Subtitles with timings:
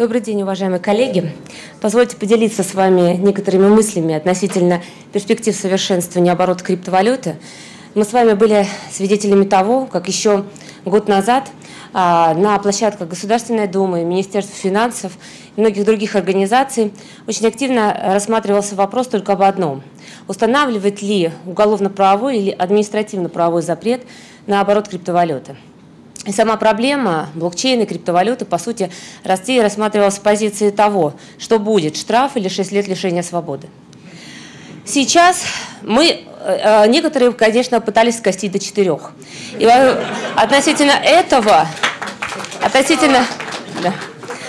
[0.00, 1.30] Добрый день, уважаемые коллеги.
[1.82, 4.80] Позвольте поделиться с вами некоторыми мыслями относительно
[5.12, 7.36] перспектив совершенствования оборота криптовалюты.
[7.94, 10.44] Мы с вами были свидетелями того, как еще
[10.86, 11.50] год назад
[11.92, 15.12] а, на площадках Государственной Думы, Министерства финансов
[15.54, 16.94] и многих других организаций
[17.26, 19.82] очень активно рассматривался вопрос только об одном.
[20.28, 24.04] Устанавливает ли уголовно-правовой или административно-правовой запрет
[24.46, 25.56] на оборот криптовалюты?
[26.26, 28.90] И сама проблема блокчейна и криптовалюты, по сути,
[29.24, 33.68] Россия рассматривалась с позиции того, что будет штраф или 6 лет лишения свободы.
[34.84, 35.44] Сейчас
[35.82, 39.12] мы, э, некоторые, конечно, пытались скостить до четырех.
[39.58, 39.64] И
[40.36, 41.66] относительно этого,
[42.62, 43.24] относительно,
[43.82, 43.94] да,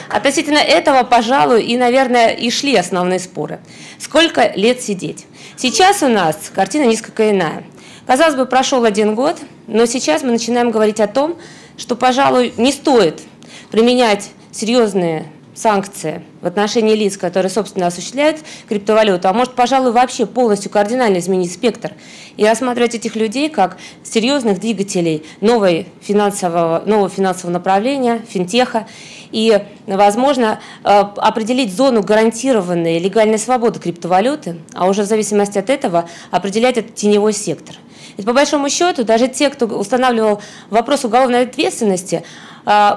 [0.09, 3.59] относительно этого, пожалуй, и, наверное, и шли основные споры.
[3.97, 5.25] Сколько лет сидеть?
[5.55, 7.63] Сейчас у нас картина несколько иная.
[8.07, 11.37] Казалось бы, прошел один год, но сейчас мы начинаем говорить о том,
[11.77, 13.21] что, пожалуй, не стоит
[13.69, 15.31] применять серьезные
[15.61, 21.53] санкции в отношении лиц, которые, собственно, осуществляют криптовалюту, а может, пожалуй, вообще полностью кардинально изменить
[21.53, 21.93] спектр
[22.37, 28.87] и рассматривать этих людей как серьезных двигателей новой финансового, нового финансового направления, финтеха,
[29.31, 36.09] и, возможно, э, определить зону гарантированной легальной свободы криптовалюты, а уже в зависимости от этого
[36.31, 37.75] определять этот теневой сектор–
[38.17, 42.23] ведь по большому счету даже те, кто устанавливал вопрос уголовной ответственности,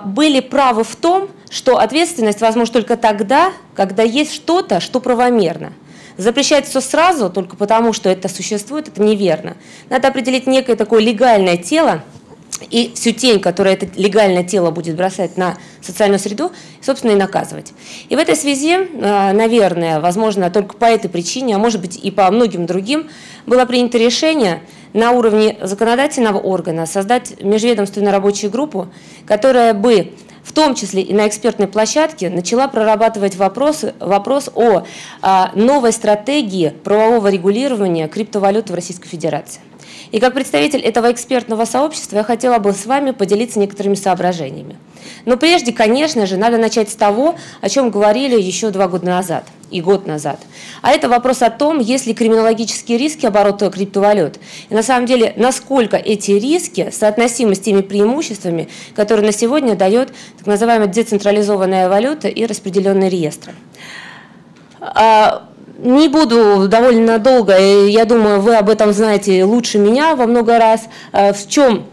[0.05, 5.73] были правы в том, что ответственность возможна только тогда, когда есть что-то, что правомерно.
[6.17, 9.57] Запрещать все сразу только потому, что это существует, это неверно.
[9.91, 12.03] Надо определить некое такое легальное тело,
[12.71, 17.73] и всю тень, которую это легальное тело будет бросать на социальную среду, собственно, и наказывать.
[18.09, 22.11] И в этой связи, а, наверное, возможно, только по этой причине, а может быть и
[22.11, 23.09] по многим другим,
[23.47, 28.89] было принято решение на уровне законодательного органа создать межведомственную рабочую группу,
[29.27, 30.13] которая бы
[30.45, 34.85] в том числе и на экспертной площадке, начала прорабатывать вопрос, вопрос о
[35.23, 39.61] а, новой стратегии правового регулирования криптовалюты в Российской Федерации.
[40.15, 44.77] И как представитель этого экспертного сообщества я хотела бы с вами поделиться некоторыми соображениями.
[45.25, 49.45] Но прежде, конечно же, надо начать с того, о чем говорили еще два года назад
[49.73, 50.39] и год назад.
[50.83, 54.39] А это вопрос о том, есть ли криминологические риски оборота криптовалют.
[54.71, 60.15] И на самом деле, насколько эти риски соотносимы с теми преимуществами, которые на сегодня дает
[60.39, 63.53] так называемая децентрализованная валюта и распределенные реестры.
[65.85, 70.89] Не буду довольно долго, я думаю, вы об этом знаете лучше меня во много раз.
[71.13, 71.87] А, в чем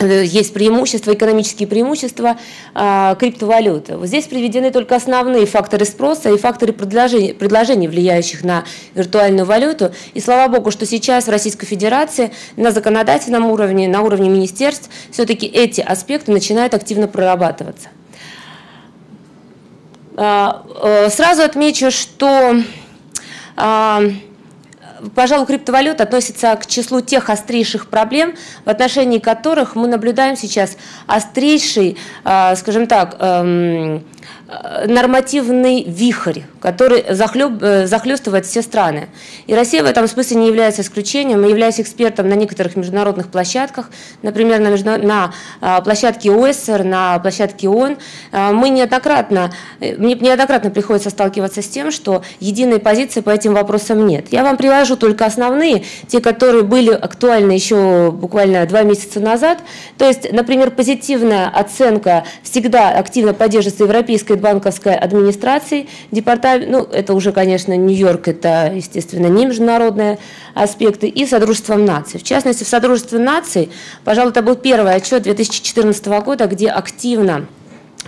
[0.00, 2.38] Э, есть преимущества, экономические преимущества
[2.74, 3.98] а, криптовалюты.
[3.98, 8.64] Вот здесь приведены только основные факторы спроса и факторы предложения, предложений, влияющих на
[8.94, 9.92] виртуальную валюту.
[10.14, 15.46] И слава богу, что сейчас в Российской Федерации на законодательном уровне, на уровне министерств, все-таки
[15.46, 17.88] эти аспекты начинают активно прорабатываться.
[20.16, 22.54] Э, сразу отмечу, что
[25.14, 28.34] пожалуй, криптовалюта относится к числу тех острейших проблем,
[28.64, 30.76] в отношении которых мы наблюдаем сейчас
[31.06, 34.04] острейший, а, скажем так, эм,
[34.86, 39.08] нормативный вихрь, который захлеб, э, захлестывает все страны.
[39.46, 41.42] И Россия в этом смысле не является исключением.
[41.42, 43.90] Мы являемся экспертом на некоторых международных площадках,
[44.22, 47.96] например, на, между, на а, площадке ОСР, на площадке ООН.
[48.32, 54.06] Мы неоднократно, э, мне неоднократно приходится сталкиваться с тем, что единой позиции по этим вопросам
[54.06, 54.26] нет.
[54.30, 59.58] Я вам привожу только основные, те, которые были актуальны еще буквально два месяца назад.
[59.96, 63.84] То есть, например, позитивная оценка всегда активно поддерживается
[64.20, 70.18] европейской банковской администрацией, департамент, ну, это уже, конечно, Нью-Йорк, это, естественно, не международные
[70.54, 72.20] аспекты, и Содружеством наций.
[72.20, 73.70] В частности, в Содружестве наций,
[74.04, 77.46] пожалуй, это был первый отчет 2014 года, где активно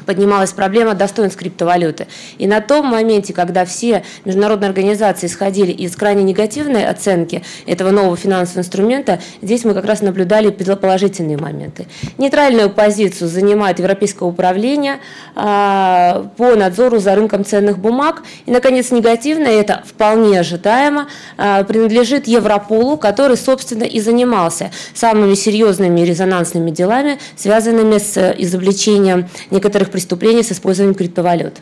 [0.00, 2.06] поднималась проблема достоинств криптовалюты.
[2.38, 8.16] И на том моменте, когда все международные организации исходили из крайне негативной оценки этого нового
[8.16, 11.86] финансового инструмента, здесь мы как раз наблюдали положительные моменты.
[12.18, 14.98] Нейтральную позицию занимает Европейское управление
[15.34, 18.22] а, по надзору за рынком ценных бумаг.
[18.46, 26.00] И, наконец, негативное, это вполне ожидаемо, а, принадлежит Европолу, который, собственно, и занимался самыми серьезными
[26.00, 31.60] резонансными делами, связанными с изобличением некоторых преступлений с использованием криптовалют.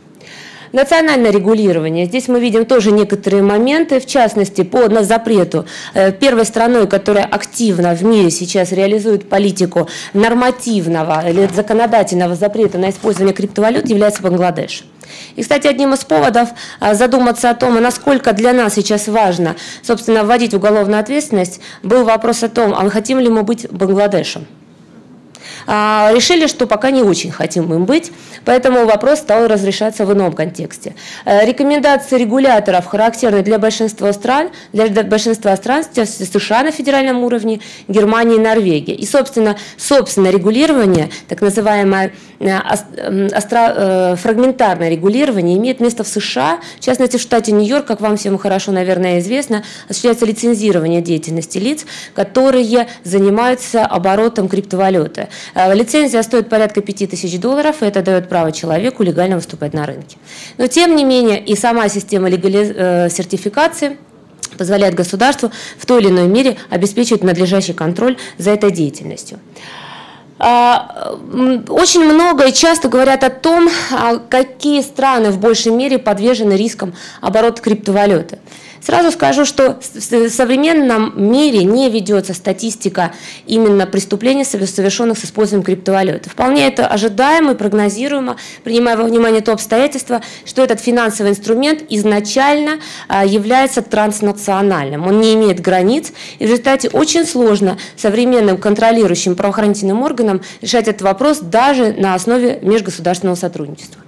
[0.72, 2.06] Национальное регулирование.
[2.06, 5.66] Здесь мы видим тоже некоторые моменты, в частности, по на запрету.
[5.94, 12.90] Э, первой страной, которая активно в мире сейчас реализует политику нормативного или законодательного запрета на
[12.90, 14.84] использование криптовалют, является Бангладеш.
[15.34, 20.22] И, кстати, одним из поводов а, задуматься о том, насколько для нас сейчас важно, собственно,
[20.22, 24.46] вводить уголовную ответственность, был вопрос о том, а хотим ли мы быть Бангладешем.
[25.66, 28.12] А, решили, что пока не очень хотим им быть,
[28.44, 30.94] поэтому вопрос стал разрешаться в ином контексте.
[31.24, 38.36] Э, рекомендации регуляторов характерны для большинства стран, для большинства стран США на федеральном уровне, Германии
[38.36, 38.94] и Норвегии.
[38.94, 42.58] И, собственно, собственно регулирование, так называемое э,
[42.98, 48.38] э, фрагментарное регулирование, имеет место в США, в частности в штате Нью-Йорк, как вам всем
[48.38, 55.28] хорошо, наверное, известно, осуществляется лицензирование деятельности лиц, которые занимаются оборотом криптовалюты.
[55.54, 60.16] Э, лицензия стоит порядка 5000 долларов, и это дает право человеку легально выступать на рынке.
[60.58, 62.74] Но тем не менее и сама система легали...
[62.76, 63.96] Э, сертификации
[64.56, 69.38] позволяет государству в той или иной мере обеспечивать надлежащий контроль за этой деятельностью.
[70.42, 71.18] А,
[71.68, 76.94] очень много и часто говорят о том, а, какие страны в большей мере подвержены рискам
[77.20, 78.38] оборота криптовалюты.
[78.80, 83.12] Сразу скажу, что в современном мире не ведется статистика
[83.46, 86.30] именно преступлений, совершенных с использованием криптовалюты.
[86.30, 92.80] Вполне это ожидаемо и прогнозируемо, принимая во внимание то обстоятельство, что этот финансовый инструмент изначально
[93.06, 95.06] а, является транснациональным.
[95.06, 100.29] Он не имеет границ, и в результате очень сложно современным контролирующим правоохранительным органам
[100.60, 104.02] решать этот вопрос даже на основе межгосударственного сотрудничества.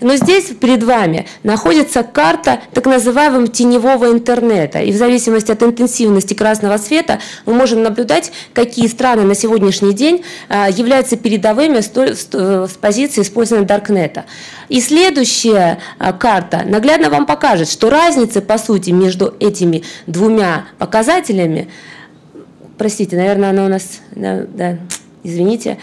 [0.00, 4.80] Но здесь перед вами находится карта так называемого теневого интернета.
[4.80, 10.24] И в зависимости от интенсивности красного света мы можем наблюдать, какие страны на сегодняшний день
[10.48, 14.24] а, являются передовыми с позиции использования Даркнета.
[14.68, 21.68] И следующая а, карта наглядно вам покажет, что разницы, по сути, между этими двумя показателями,
[22.76, 24.78] простите, наверное, она у нас, да, да
[25.22, 25.78] извините,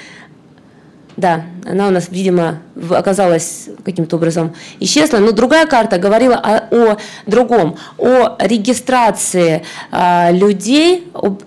[1.17, 2.59] да, она у нас, видимо,
[2.89, 5.19] оказалась каким-то образом исчезла.
[5.19, 11.41] Но другая карта говорила о, о другом, о регистрации э, людей, об,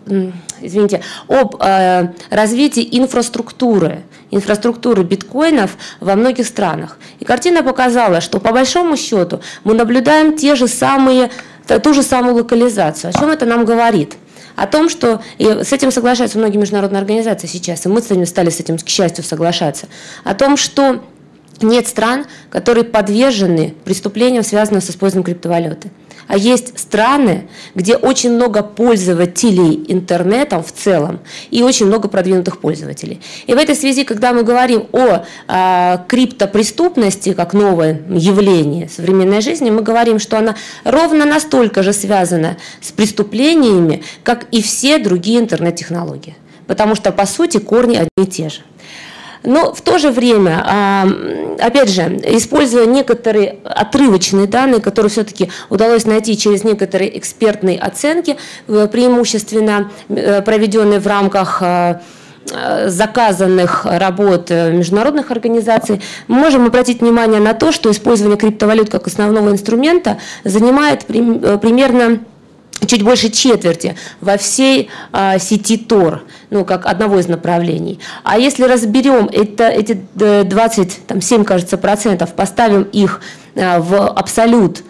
[0.62, 4.00] извините, об э, развитии инфраструктуры,
[4.30, 6.98] инфраструктуры биткоинов во многих странах.
[7.20, 11.30] И картина показала, что по большому счету мы наблюдаем те же самые,
[11.82, 13.10] ту же самую локализацию.
[13.10, 14.16] О чем это нам говорит?
[14.58, 18.24] О том, что и с этим соглашаются многие международные организации сейчас, и мы с ними
[18.24, 19.86] стали с этим, к счастью, соглашаться,
[20.24, 21.02] о том, что
[21.62, 25.90] нет стран, которые подвержены преступлениям, связанным с использованием криптовалюты.
[26.28, 31.20] А есть страны, где очень много пользователей интернетом в целом
[31.50, 33.20] и очень много продвинутых пользователей.
[33.46, 39.70] И в этой связи, когда мы говорим о э, криптопреступности как новое явление современной жизни,
[39.70, 46.36] мы говорим, что она ровно настолько же связана с преступлениями, как и все другие интернет-технологии.
[46.66, 48.60] Потому что, по сути, корни одни и те же.
[49.42, 51.08] Но в то же время, а,
[51.58, 58.36] опять же, используя некоторые отрывочные данные, которые все-таки удалось найти через некоторые экспертные оценки,
[58.66, 62.00] э, преимущественно э, проведенные в рамках э,
[62.86, 69.50] заказанных работ международных организаций, мы можем обратить внимание на то, что использование криптовалют как основного
[69.50, 72.20] инструмента занимает примерно
[72.86, 78.00] чуть больше четверти во всей а, сети Тор, ну, как одного из направлений.
[78.24, 83.20] А если разберем это, эти 27, кажется, процентов, поставим их
[83.56, 84.82] а, в абсолют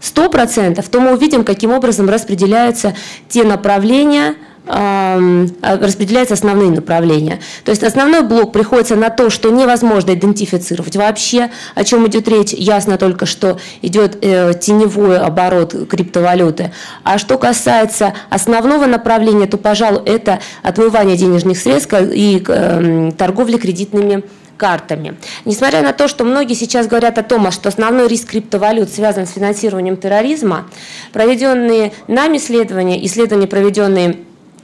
[0.00, 2.94] 100%, то мы увидим, каким образом распределяются
[3.28, 4.34] те направления,
[4.66, 7.40] распределяются основные направления.
[7.64, 12.52] То есть основной блок приходится на то, что невозможно идентифицировать вообще, о чем идет речь,
[12.52, 16.72] ясно только, что идет э, теневой оборот криптовалюты.
[17.04, 24.22] А что касается основного направления, то, пожалуй, это отмывание денежных средств и э, торговля кредитными
[24.56, 25.16] картами.
[25.46, 29.32] Несмотря на то, что многие сейчас говорят о том, что основной риск криптовалют связан с
[29.32, 30.66] финансированием терроризма,
[31.14, 34.18] проведенные нами исследования, исследования, проведенные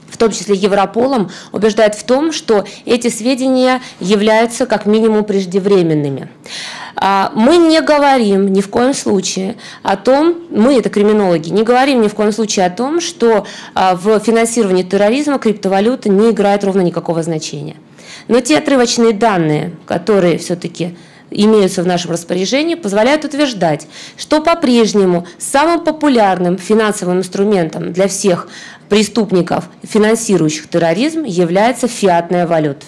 [0.09, 6.29] в том числе Европолом, убеждает в том, что эти сведения являются как минимум преждевременными.
[6.95, 12.01] А, мы не говорим ни в коем случае о том, мы это криминологи, не говорим
[12.01, 13.45] ни в коем случае о том, что
[13.75, 17.75] а, в финансировании терроризма криптовалюта не играет ровно никакого значения.
[18.27, 20.97] Но те отрывочные данные, которые все-таки
[21.31, 28.47] имеются в нашем распоряжении, позволяют утверждать, что по-прежнему самым популярным финансовым инструментом для всех
[28.89, 32.85] преступников, финансирующих терроризм, является фиатная валюта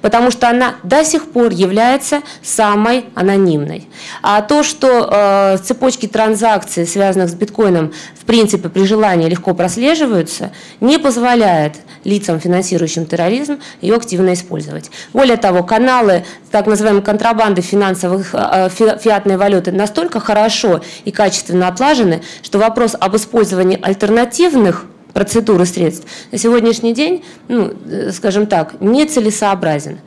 [0.00, 3.88] потому что она до сих пор является самой анонимной.
[4.22, 10.52] А то, что э, цепочки транзакций, связанных с биткоином, в принципе, при желании легко прослеживаются,
[10.80, 14.90] не позволяет лицам, финансирующим терроризм, ее активно использовать.
[15.12, 21.68] Более того, каналы так называемой контрабанды финансовых э, э фиатной валюты настолько хорошо и качественно
[21.68, 28.80] отлажены, что вопрос об использовании альтернативных процедуры средств на сегодняшний день, ну, э, скажем так,
[28.80, 29.98] нецелесообразен.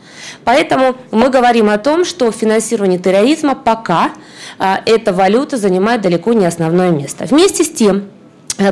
[0.43, 4.11] Поэтому мы говорим о том, что финансирование терроризма пока
[4.59, 7.25] а, эта валюта занимает далеко не основное место.
[7.25, 8.09] Вместе с тем,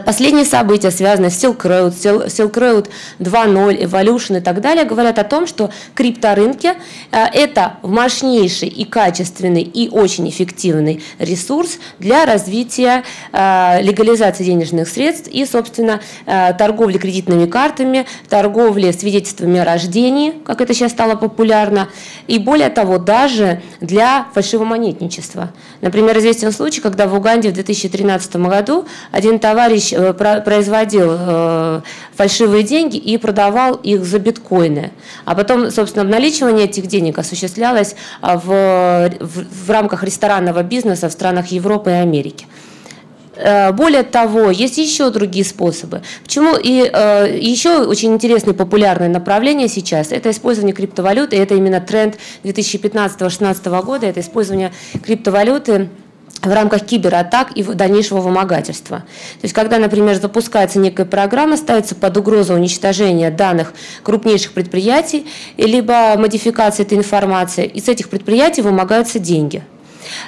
[0.05, 1.91] последние события, связанные с Silk Road,
[2.27, 6.73] Silk Road 2.0, Evolution и так далее, говорят о том, что крипторынки
[7.11, 15.27] э,– это мощнейший и качественный и очень эффективный ресурс для развития э, легализации денежных средств
[15.29, 21.89] и, собственно, торговли кредитными картами, торговли свидетельствами о рождении, как это сейчас стало популярно,
[22.27, 25.51] и более того, даже для фальшивомонетничества.
[25.81, 31.81] Например, известен случай, когда в Уганде в 2013 году один товарищ товарищ э, производил э,
[32.15, 34.91] фальшивые деньги и продавал их за биткоины.
[35.25, 38.47] А потом, собственно, обналичивание этих денег осуществлялось а, в,
[39.19, 42.45] в, в рамках ресторанного бизнеса в странах Европы и Америки.
[43.35, 46.01] Э, более того, есть еще другие способы.
[46.23, 52.17] Почему и э, еще очень интересное популярное направление сейчас– это использование криптовалюты, это именно тренд
[52.43, 54.71] 2015-2016 года, это использование
[55.03, 55.89] криптовалюты
[56.41, 58.99] в рамках кибератак и дальнейшего вымогательства.
[58.99, 66.15] То есть, когда, например, запускается некая программа, ставится под угрозу уничтожения данных крупнейших предприятий, либо
[66.17, 69.63] модификация этой информации, и с этих предприятий вымогаются деньги.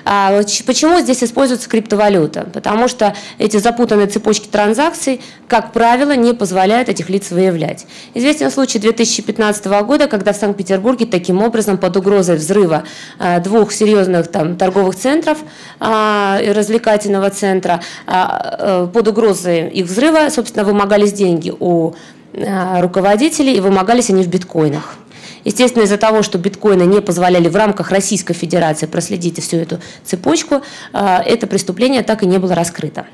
[0.06, 2.48] А почему здесь используется криптовалюта?
[2.54, 7.86] Потому что эти запутанные цепочки транзакций, как правило, не позволяют этих лиц выявлять.
[8.14, 12.84] Известен случай 2015 года, когда в Санкт-Петербурге таким образом под угрозой взрыва
[13.20, 15.38] а, двух серьезных там, торговых центров
[15.80, 21.94] а, развлекательного центра, а, под угрозой их взрыва, собственно, вымогались деньги у
[22.36, 24.96] руководителей, и вымогались они в биткоинах.
[25.44, 30.62] Естественно, из-за того, что биткоины не позволяли в рамках Российской Федерации проследить всю эту цепочку,
[30.94, 33.06] а, это преступление так и не было раскрыто.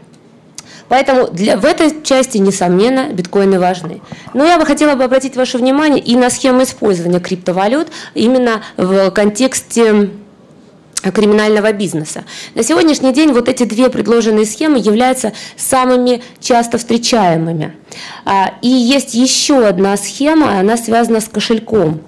[0.90, 4.02] Поэтому для, в этой части, несомненно, биткоины важны.
[4.34, 9.12] Но я бы хотела бы обратить ваше внимание и на схему использования криптовалют именно в
[9.12, 10.10] контексте
[11.02, 12.26] криминального бизнеса.
[12.56, 17.76] На сегодняшний день вот эти две предложенные схемы являются самыми часто встречаемыми.
[18.26, 22.02] А, и есть еще одна схема, она связана с кошельком.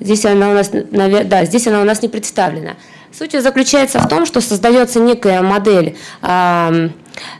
[0.00, 2.76] Здесь она у нас, да, здесь она у нас не представлена.
[3.16, 6.88] Суть заключается в том, что создается некая модель э,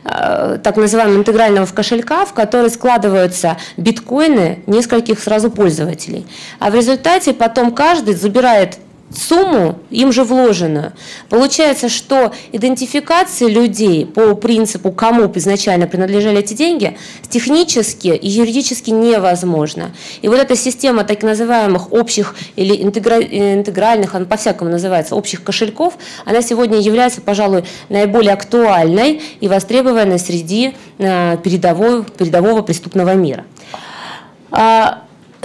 [0.03, 6.27] так называемого интегрального кошелька, в который складываются биткоины нескольких сразу пользователей.
[6.59, 8.77] А в результате потом каждый забирает
[9.15, 10.93] сумму им же вложенную.
[11.29, 16.97] Получается, что идентификация людей по принципу, кому изначально принадлежали эти деньги,
[17.29, 19.91] технически и юридически невозможно.
[20.21, 26.41] И вот эта система так называемых общих или интегральных, она по-всякому называется, общих кошельков, она
[26.41, 33.45] сегодня является, пожалуй, наиболее актуальной и востребованной среди э, передового, передового преступного мира.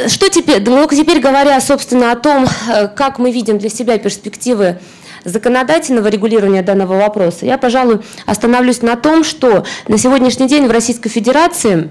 [0.08, 0.62] Что теперь?
[0.62, 4.78] Ну, теперь говоря, собственно, о том, э, как мы видим для себя перспективы
[5.24, 11.08] законодательного регулирования данного вопроса, я, пожалуй, остановлюсь на том, что на сегодняшний день в Российской
[11.08, 11.90] Федерации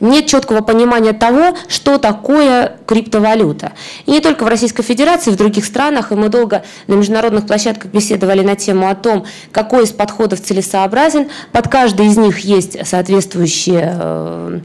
[0.00, 3.72] нет четкого понимания того, что такое криптовалюта.
[4.06, 7.92] И не только в Российской Федерации, в других странах, и мы долго на международных площадках
[7.92, 11.28] беседовали на тему о том, какой из подходов целесообразен.
[11.52, 14.60] Под каждый из них есть соответствующие э,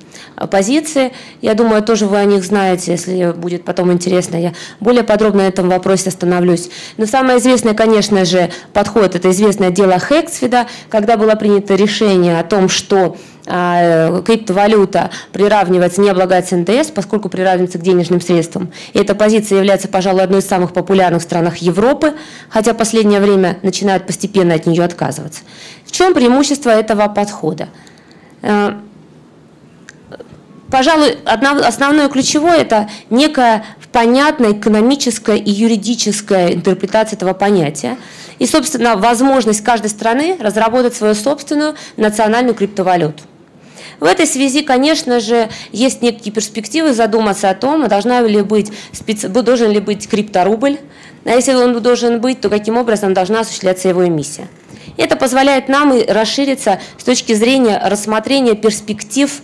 [0.49, 1.11] позиции.
[1.41, 5.47] Я думаю, тоже вы о них знаете, если будет потом интересно, я более подробно на
[5.47, 6.69] этом вопросе остановлюсь.
[6.97, 12.43] Но самое известное, конечно же, подход– это известное дело Хексфида, когда было принято решение о
[12.43, 18.71] том, что криптовалюта приравнивается, не облагается НДС, поскольку приравнивается к денежным средствам.
[18.93, 22.13] И эта позиция является, пожалуй, одной из самых популярных в странах Европы,
[22.49, 25.41] хотя последнее время начинают постепенно от нее отказываться.
[25.85, 27.67] В чем преимущество этого подхода?
[28.41, 28.79] А,
[30.71, 37.97] пожалуй, основное ключевое– это некая понятная экономическая и юридическая интерпретация этого понятия.
[38.39, 43.23] И, собственно, возможность каждой страны разработать свою собственную национальную криптовалюту.
[44.03, 48.69] В этой связи, конечно же, есть некие перспективы задуматься о том, должна ли быть,
[49.31, 50.77] должен ли быть крипторубль,
[51.23, 54.49] а если он должен быть, то каким образом должна осуществляться его эмиссия.
[54.97, 59.41] Это позволяет нам и расшириться с точки зрения рассмотрения перспектив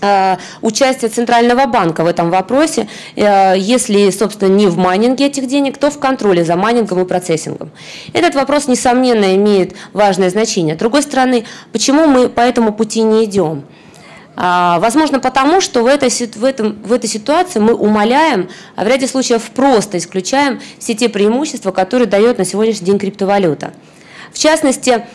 [0.00, 5.76] э, участия Центрального банка в этом вопросе, э, если, собственно, не в майнинге этих денег,
[5.76, 7.70] то в контроле за майнингом и процессингом.
[8.14, 10.76] Этот вопрос, несомненно, имеет важное значение.
[10.76, 13.64] С другой стороны, почему мы по этому пути не идем?
[14.34, 18.88] А, возможно, потому что в этой, в, этом, в этой ситуации мы умаляем, а в
[18.88, 23.74] ряде случаев просто исключаем все те преимущества, которые дает на сегодняшний день криптовалюта.
[24.32, 25.06] В частности,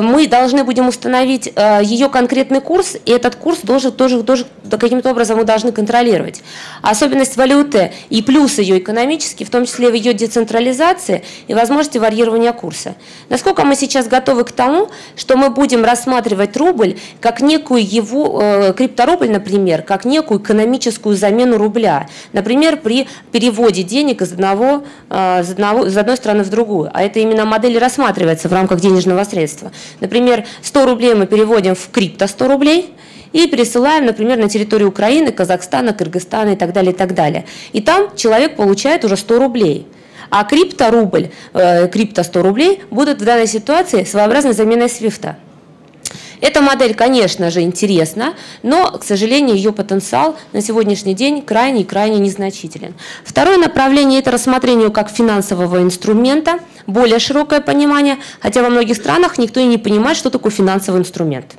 [0.00, 4.46] мы должны будем установить э, ее конкретный курс, и этот курс должен тоже, тоже
[4.78, 6.42] каким-то образом мы должны контролировать.
[6.82, 12.52] Особенность валюты и плюс ее экономический, в том числе в ее децентрализации и возможности варьирования
[12.52, 12.96] курса.
[13.30, 18.74] Насколько мы сейчас готовы к тому, что мы будем рассматривать рубль как некую его, э,
[18.74, 22.08] крипторубль, например, как некую экономическую замену рубля.
[22.34, 26.90] Например, при переводе денег из, одного, из, одного, из одной страны в другую.
[26.92, 29.72] А это именно модель рассматривается в рамках денежного средства.
[30.00, 32.94] Например, 100 рублей мы переводим в крипто 100 рублей,
[33.32, 37.44] и пересылаем, например, на территорию Украины, Казахстана, Кыргызстана и так далее, и так далее.
[37.72, 39.86] И там человек получает уже 100 рублей.
[40.30, 45.36] А крипторубль, э, крипто 100 рублей будут в данной ситуации своеобразной заменой свифта.
[46.40, 51.84] Эта модель, конечно же, интересна, но, к сожалению, ее потенциал на сегодняшний день крайне и
[51.84, 52.94] крайне незначителен.
[53.24, 59.60] Второе направление– это рассмотрение как финансового инструмента, более широкое понимание, хотя во многих странах никто
[59.60, 61.56] и не понимает, что такое финансовый инструмент.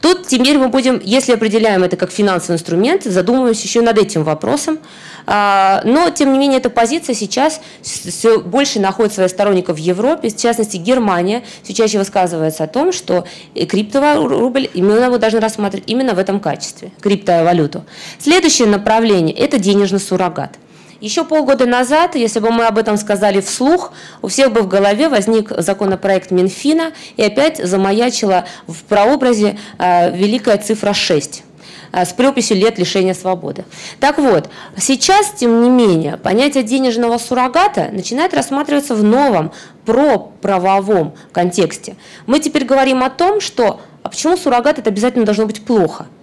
[0.00, 4.78] Тут теперь мы будем, если определяем это как финансовый инструмент, задумываемся еще над этим вопросом.
[5.26, 10.30] А, но, тем не менее, эта позиция сейчас все больше находит своих сторонников в Европе.
[10.30, 16.14] В частности, Германия все чаще высказывается о том, что криптовалюта именно мы должны рассматривать именно
[16.14, 17.84] в этом качестве, криптовалюту.
[18.18, 20.56] Следующее направление– это денежный суррогат–
[21.00, 25.08] еще полгода назад, если бы мы об этом сказали вслух, у всех бы в голове
[25.08, 31.44] возник законопроект Минфина и опять замаячила в прообразе э, великая цифра 6
[31.92, 33.64] э, с прописью лет лишения свободы.
[34.00, 39.52] Так вот, сейчас, тем не менее, понятие денежного суррогата начинает рассматриваться в новом
[39.84, 41.96] проправовом контексте.
[42.26, 46.06] Мы теперь говорим о том, что а почему суррогат это обязательно должно быть плохо–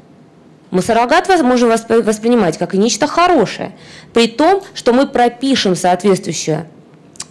[0.75, 3.71] мы суррогат можем воспринимать как нечто хорошее,
[4.13, 6.67] при том, что мы пропишем соответствующее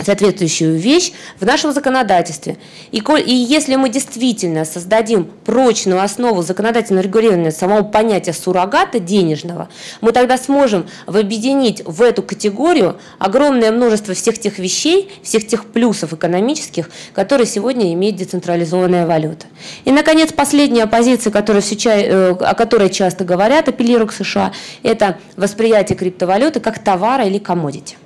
[0.02, 2.56] соответствующую вещь в нашем законодательстве.
[2.90, 9.68] И, и если мы действительно создадим прочную основу законодательного регулирования самого понятия суррогата денежного,
[10.00, 16.12] мы тогда сможем объединить в эту категорию огромное множество всех тех вещей, всех тех плюсов
[16.12, 19.46] экономических, которые сегодня имеет децентрализованная валюта.
[19.84, 25.96] И, наконец, последняя позиция, которая э, о которой часто говорят, апеллируют к США, это восприятие
[25.96, 27.96] криптовалюты как товара или комодити.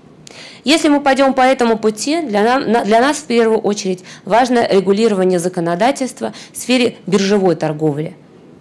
[0.68, 5.38] Если мы пойдем по этому пути, для, нам, для нас в первую очередь важно регулирование
[5.38, 8.14] законодательства в сфере биржевой торговли.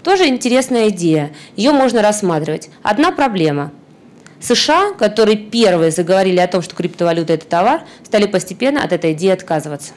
[0.04, 2.70] Тоже интересная идея, ее можно рассматривать.
[2.82, 3.74] Одна проблема.
[4.39, 9.32] США, которые первые заговорили о том, что криптовалюта– это товар, стали постепенно от этой идеи
[9.32, 9.91] отказываться.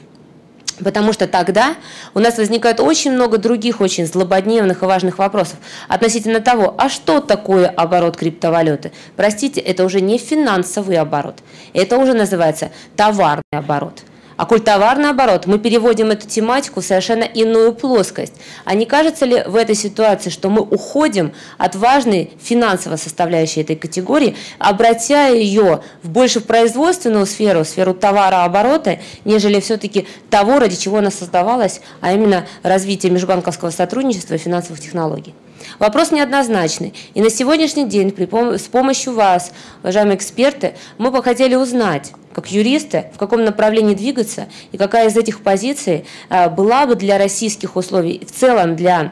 [0.79, 1.75] Потому что тогда
[2.13, 5.57] у нас возникает очень много других очень злободневных и важных вопросов
[5.87, 8.91] относительно того, а что такое оборот криптовалюты?
[9.15, 11.39] Простите, это уже не финансовый оборот,
[11.73, 14.01] это уже называется товарный оборот.
[14.41, 18.33] А культовар, наоборот, мы переводим эту тематику в совершенно иную плоскость.
[18.65, 23.75] А не кажется ли в этой ситуации, что мы уходим от важной финансовой составляющей этой
[23.75, 30.97] категории, обратя ее в больше в производственную сферу, сферу товарооборота, нежели все-таки того, ради чего
[30.97, 35.35] она создавалась, а именно развитие межбанковского сотрудничества и финансовых технологий?
[35.79, 36.93] Вопрос неоднозначный.
[37.13, 39.51] И на сегодняшний день при пом с помощью вас,
[39.83, 45.17] уважаемые эксперты, мы бы хотели узнать, как юристы, в каком направлении двигаться и какая из
[45.17, 49.11] этих позиций а, была бы для российских условий, в целом для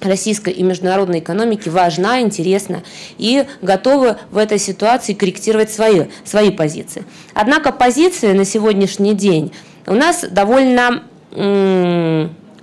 [0.00, 2.82] российской и международной экономики важна, интересна
[3.16, 7.04] и готовы в этой ситуации корректировать свои, свои позиции.
[7.34, 9.52] Однако позиции на сегодняшний день
[9.86, 11.02] у нас довольно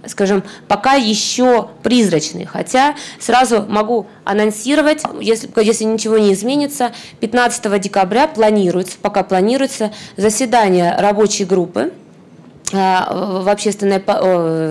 [0.08, 2.46] скажем, пока еще призрачный.
[2.46, 10.96] Хотя сразу могу анонсировать, если, если ничего не изменится, 15 декабря планируется, пока планируется заседание
[10.98, 11.92] рабочей группы
[12.76, 14.04] в общественной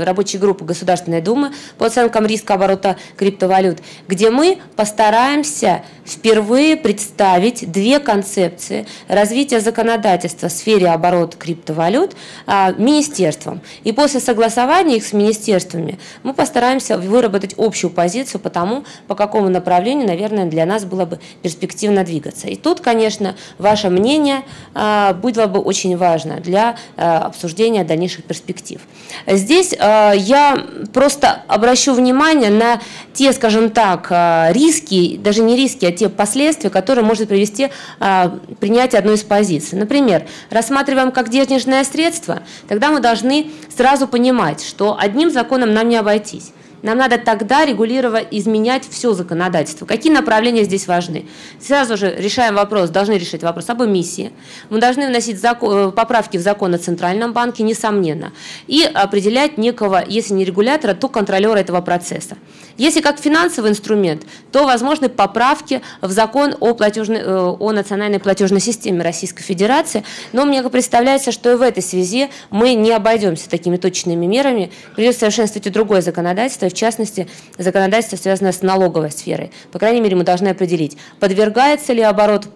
[0.04, 7.98] рабочей группы Государственной Думы по оценкам риска оборота криптовалют, где мы постараемся впервые представить две
[7.98, 12.14] концепции развития законодательства в сфере оборота криптовалют
[12.46, 13.60] а, министерством.
[13.84, 19.48] И после согласования их с министерствами мы постараемся выработать общую позицию по тому, по какому
[19.48, 22.48] направлению, наверное, для нас было бы перспективно двигаться.
[22.48, 24.42] И тут, конечно, ваше мнение
[24.74, 28.80] а, было бы очень важно для обсуждения дальнейших перспектив.
[29.26, 32.80] Здесь э, я просто обращу внимание на
[33.12, 37.68] те, скажем так, э, риски, даже не риски, а те последствия, которые может привести
[38.00, 39.78] э, принятие одной из позиций.
[39.78, 45.96] Например, рассматриваем как денежное средство, тогда мы должны сразу понимать, что одним законом нам не
[45.96, 46.52] обойтись.
[46.84, 49.86] Нам надо тогда регулировать, изменять все законодательство.
[49.86, 51.24] Какие направления здесь важны?
[51.58, 54.32] Сразу же решаем вопрос, должны решить вопрос об эмиссии.
[54.68, 58.32] Мы должны вносить закон, э, поправки в закон о Центральном банке, несомненно,
[58.66, 62.36] и определять некого, если не регулятора, то контролера этого процесса.
[62.76, 68.60] Если как финансовый инструмент, то возможны поправки в закон о, платежной, э, о национальной платежной
[68.60, 73.78] системе Российской Федерации, но мне представляется, что и в этой связи мы не обойдемся такими
[73.78, 79.52] точными мерами, придется совершенствовать и другое законодательство, в частности, законодательство, связанное с налоговой сферой.
[79.72, 82.48] По крайней мере, мы должны определить, подвергается ли оборот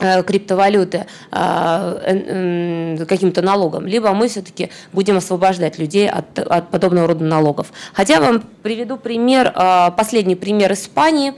[0.00, 7.24] э, криптовалюты э, каким-то налогом, либо мы все-таки будем освобождать людей от, от подобного рода
[7.24, 7.72] налогов.
[7.92, 11.34] Хотя вам приведу пример, э, последний пример Испании.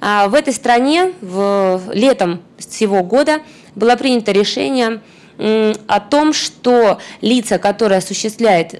[0.00, 3.38] В этой стране в, летом всего года
[3.76, 4.98] было принято решение
[5.38, 8.74] о том, что лица, которые осуществляют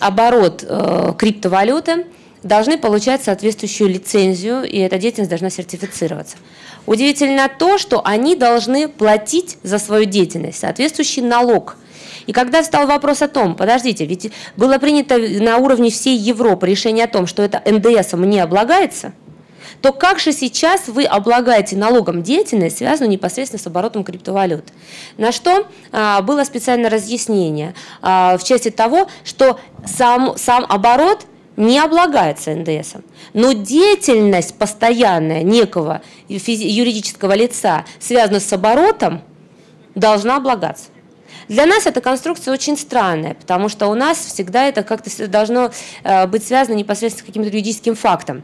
[0.00, 2.06] оборот э, криптовалюты,
[2.42, 6.36] должны получать соответствующую лицензию, и эта деятельность должна сертифицироваться.
[6.86, 11.76] Удивительно то, что они должны платить за свою деятельность соответствующий налог.
[12.26, 17.04] И когда встал вопрос о том, подождите, ведь было принято на уровне всей Европы решение
[17.04, 19.12] о том, что это НДСом не облагается–
[19.82, 24.64] то как же сейчас вы облагаете налогом деятельность, связанную непосредственно с оборотом криптовалют?
[25.18, 31.80] На что а, было специальное разъяснение а, в части того, что сам, сам оборот не
[31.80, 33.02] облагается НДСом.
[33.34, 39.20] Но деятельность постоянная некого юридического лица, связанная с оборотом,
[39.96, 40.90] должна облагаться.
[41.48, 45.72] Для нас эта конструкция очень странная, потому что у нас всегда это как-то должно
[46.04, 48.42] э, быть связано непосредственно с каким-то юридическим фактом.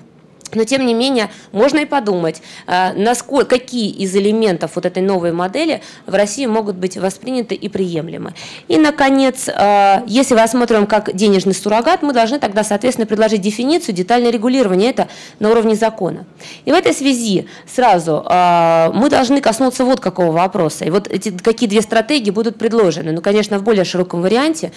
[0.54, 5.32] Но, тем не менее, можно и подумать, э, насколько, какие из элементов вот этой новой
[5.32, 8.34] модели в России могут быть восприняты и приемлемы.
[8.68, 14.30] И, наконец, э, если рассмотрим как денежный суррогат, мы должны тогда, соответственно, предложить дефиницию, детальное
[14.30, 15.08] регулирование это
[15.38, 16.24] на уровне закона.
[16.64, 20.84] И в этой связи сразу э, мы должны коснуться вот какого вопроса.
[20.84, 23.12] И вот эти, какие две стратегии будут предложены.
[23.12, 24.72] Ну, конечно, в более широком варианте,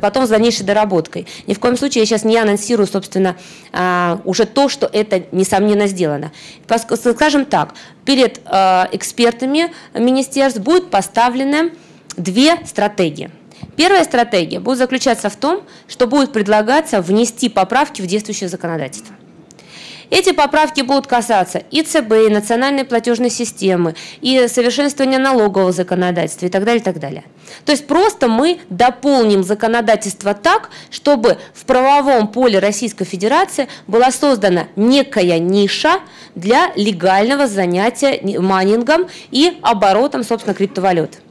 [0.00, 1.26] потом с дальнейшей доработкой.
[1.46, 3.36] Ни в коем случае я сейчас не анонсирую, собственно,
[4.24, 6.32] уже то, что это это, несомненно, сделано.
[6.66, 11.72] Скажем так, перед э, экспертами министерств будут поставлены
[12.16, 13.30] две стратегии.
[13.76, 19.14] Первая стратегия будет заключаться в том, что будет предлагаться внести поправки в действующее законодательство.
[20.12, 26.50] Эти поправки будут касаться и ЦБ, и национальной платежной системы, и совершенствования налогового законодательства и
[26.50, 27.24] так далее, и так далее.
[27.64, 34.66] То есть просто мы дополним законодательство так, чтобы в правовом поле Российской Федерации была создана
[34.76, 36.00] некая ниша
[36.34, 41.22] для легального занятия майнингом и оборотом, собственно, криптовалют.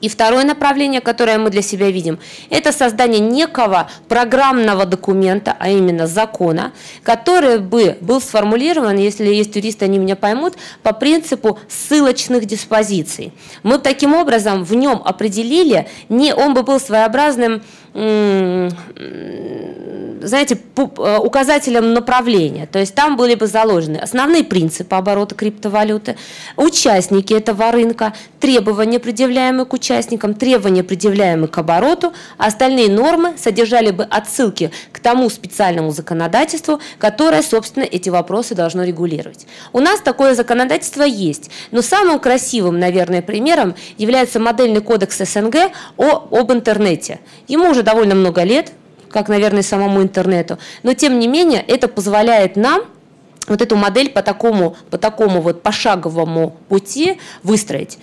[0.00, 2.18] И второе направление, которое мы для себя видим,
[2.50, 9.86] это создание некого программного документа, а именно закона, который бы был сформулирован, если есть юристы,
[9.86, 13.32] они меня поймут, по принципу ссылочных диспозиций.
[13.62, 17.62] Мы таким образом в нем определили, не, он бы был своеобразным
[20.28, 22.66] знаете, э, указателем направления.
[22.66, 26.16] То есть там были бы заложены основные принципы оборота криптовалюты,
[26.56, 34.04] участники этого рынка, требования, предъявляемые к участникам, требования, предъявляемые к обороту, остальные нормы содержали бы
[34.04, 39.46] отсылки к тому специальному законодательству, которое, собственно, эти вопросы должно регулировать.
[39.72, 46.28] У нас такое законодательство есть, но самым красивым, наверное, примером является модельный кодекс СНГ о,
[46.30, 47.20] об интернете.
[47.48, 48.72] Ему уже довольно много лет,
[49.10, 50.58] как, наверное, самому интернету.
[50.82, 52.82] Но, тем не менее, это позволяет нам
[53.46, 57.98] вот эту модель по такому, по такому вот пошаговому пути выстроить.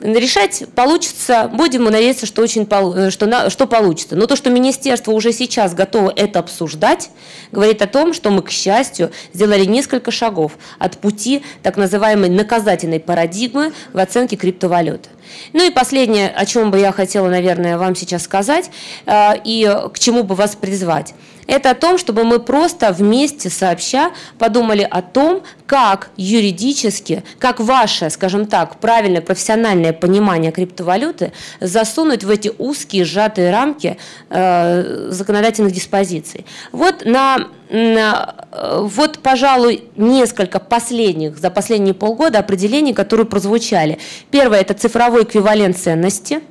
[0.00, 4.14] Решать получится, будем надеяться, что, очень, э, что, что получится.
[4.14, 7.10] Но то, что министерство уже сейчас готово это обсуждать,
[7.50, 13.00] говорит о том, что мы, к счастью, сделали несколько шагов от пути так называемой наказательной
[13.00, 15.08] парадигмы в оценке криптовалюты.
[15.52, 18.70] Ну и последнее, о чем бы я хотела, наверное, вам сейчас сказать
[19.06, 21.14] э, и к чему бы вас призвать.
[21.46, 28.10] Это о том, чтобы мы просто вместе сообща подумали о том, как юридически, как ваше,
[28.10, 33.96] скажем так, правильное профессиональное понимание криптовалюты засунуть в эти узкие сжатые рамки
[34.28, 36.46] э, законодательных диспозиций.
[36.72, 43.98] Вот на вот, пожалуй, несколько последних, за последние полгода определений, которые прозвучали.
[44.30, 46.40] Первое– это цифровой эквивалент ценности–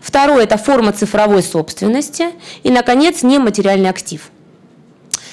[0.00, 2.28] Второе– это форма цифровой собственности.
[2.62, 4.30] И, наконец, нематериальный актив.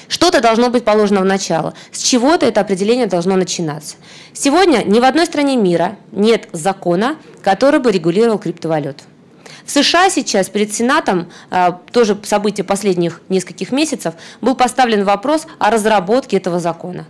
[0.08, 1.74] Что-то должно быть положено в начало.
[1.90, 3.96] С чего-то это определение должно начинаться.
[4.32, 9.04] Сегодня ни в одной стране мира нет закона, который бы регулировал криптовалюту.
[9.64, 15.70] В США сейчас перед Сенатом, а, тоже событие последних нескольких месяцев, был поставлен вопрос о
[15.70, 17.06] разработке этого закона.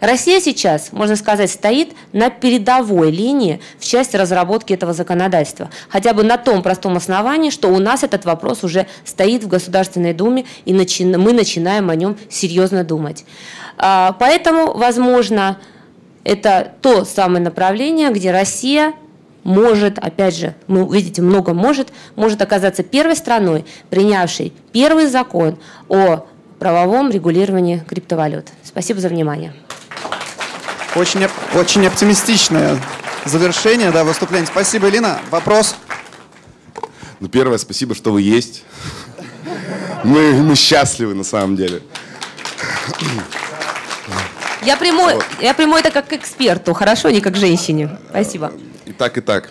[0.00, 5.70] Россия сейчас, можно сказать, стоит на передовой линии в части разработки этого законодательства.
[5.88, 10.14] Хотя бы на том простом основании, что у нас этот вопрос уже стоит в Государственной
[10.14, 13.24] Думе, и мы начинаем о нем серьезно думать.
[13.76, 15.58] А, поэтому, возможно,
[16.22, 18.92] это то самое направление, где Россия
[19.44, 26.26] может, опять же, мы видите, много может, может оказаться первой страной, принявшей первый закон о
[26.58, 28.48] правовом регулировании криптовалют.
[28.64, 29.52] Спасибо за внимание.
[30.94, 32.78] Очень, очень оптимистичное
[33.24, 34.46] завершение да, выступления.
[34.46, 35.18] Спасибо, Элина.
[35.30, 35.76] Вопрос?
[37.20, 38.64] Ну, первое, спасибо, что вы есть.
[40.04, 41.82] Мы, мы счастливы на самом деле.
[44.62, 45.24] Я приму, вот.
[45.40, 47.98] я приму это как к эксперту, хорошо, не как женщине.
[48.10, 48.52] Спасибо.
[48.98, 49.50] Так, и так.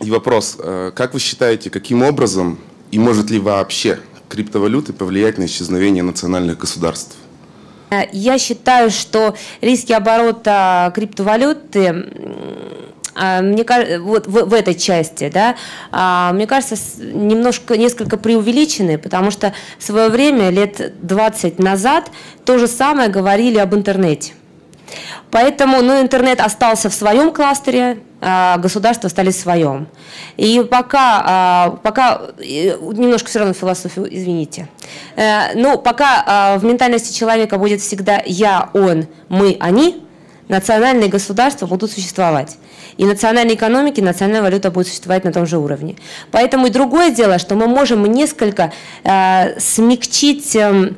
[0.00, 2.58] И вопрос, э, как вы считаете, каким образом
[2.90, 7.16] и может ли вообще криптовалюты повлиять на исчезновение национальных государств?
[8.12, 12.06] Я считаю, что риски оборота криптовалюты
[13.14, 13.64] а, мне
[14.00, 15.56] вот в, в этой части, да,
[15.90, 22.10] а, мне кажется, немножко, несколько преувеличены, потому что в свое время, лет 20 назад,
[22.46, 24.32] то же самое говорили об интернете.
[25.30, 29.88] Поэтому ну, интернет остался в своем кластере, а государства стали в своем.
[30.36, 34.68] И пока, а, пока немножко все равно философию, извините,
[35.16, 40.04] э, но пока а, в ментальности человека будет всегда я, он, мы, они,
[40.48, 42.58] национальные государства будут существовать.
[42.96, 45.96] И национальной экономики, национальная валюта будет существовать на том же уровне.
[46.30, 48.72] Поэтому и другое дело, что мы можем несколько
[49.04, 50.54] э, смягчить...
[50.56, 50.92] Э,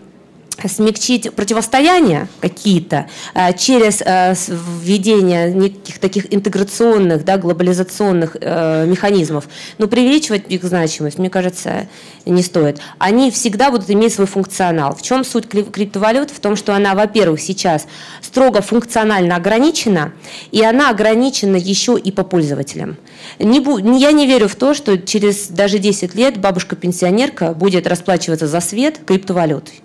[0.69, 9.49] смягчить противостояния какие-то а, через а, введение неких таких интеграционных, да, глобализационных э, механизмов.
[9.79, 11.89] Но преувеличивать их значимость, мне кажется,
[12.25, 12.81] не стоит.
[12.99, 14.95] Они всегда будут иметь свой функционал.
[14.95, 16.31] В чем суть криптовалют?
[16.31, 17.87] В том, что она, во-первых, сейчас
[18.21, 20.13] строго функционально ограничена,
[20.51, 22.97] и она ограничена еще и по пользователям.
[23.39, 28.47] Не бу, я не верю в то, что через даже 10 лет бабушка-пенсионерка будет расплачиваться
[28.47, 29.85] за свет криптовалютой.